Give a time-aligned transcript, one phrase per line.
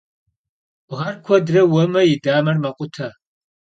[0.89, 3.07] Bğer kuedre vueme yi damer mekhute.